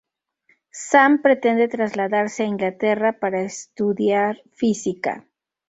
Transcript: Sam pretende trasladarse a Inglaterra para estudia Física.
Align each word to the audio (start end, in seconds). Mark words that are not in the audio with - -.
Sam 0.87 1.21
pretende 1.21 1.67
trasladarse 1.67 2.41
a 2.41 2.47
Inglaterra 2.47 3.13
para 3.21 3.43
estudia 3.51 4.35
Física. 4.59 5.25